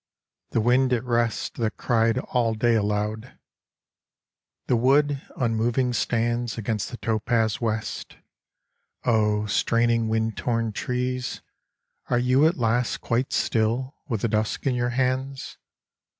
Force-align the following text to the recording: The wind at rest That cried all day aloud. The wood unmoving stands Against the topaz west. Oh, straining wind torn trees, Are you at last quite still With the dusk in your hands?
The 0.49 0.61
wind 0.61 0.93
at 0.93 1.03
rest 1.03 1.57
That 1.57 1.77
cried 1.77 2.17
all 2.17 2.55
day 2.55 2.73
aloud. 2.73 3.37
The 4.65 4.75
wood 4.75 5.21
unmoving 5.37 5.93
stands 5.93 6.57
Against 6.57 6.89
the 6.89 6.97
topaz 6.97 7.61
west. 7.61 8.17
Oh, 9.03 9.45
straining 9.45 10.07
wind 10.07 10.35
torn 10.37 10.71
trees, 10.71 11.43
Are 12.09 12.17
you 12.17 12.47
at 12.47 12.57
last 12.57 12.99
quite 13.01 13.31
still 13.31 13.95
With 14.07 14.21
the 14.21 14.27
dusk 14.27 14.65
in 14.65 14.73
your 14.73 14.89
hands? 14.89 15.59